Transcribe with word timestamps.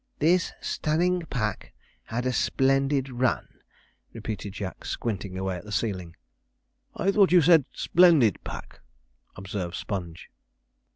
'This 0.17 0.51
stunning 0.59 1.21
pack 1.27 1.73
had 2.05 2.25
a 2.25 2.33
splendid 2.33 3.07
run,' 3.11 3.59
repeated 4.13 4.51
Jack, 4.53 4.83
squinting 4.83 5.37
away 5.37 5.55
at 5.57 5.63
the 5.63 5.71
ceiling. 5.71 6.15
'I 6.95 7.11
thought 7.11 7.31
you 7.31 7.39
said 7.39 7.65
splendid 7.71 8.43
pack,' 8.43 8.79
observed 9.35 9.75
Sponge. 9.75 10.31